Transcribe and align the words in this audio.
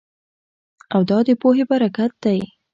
او 0.93 1.01
دا 1.09 1.17
د 1.27 1.29
پوهې 1.41 1.63
برکت 1.71 2.11
دی 2.23 2.39